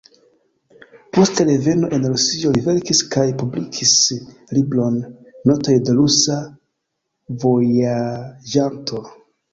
Post 1.17 1.41
reveno 1.49 1.89
en 1.97 2.07
Rusion 2.13 2.55
li 2.55 2.63
verkis 2.69 3.03
kaj 3.15 3.25
publikis 3.41 3.93
libron 4.59 4.97
"“Notoj 5.51 5.77
de 5.91 5.97
rusa 6.01 6.39
vojaĝanto”". 7.47 9.05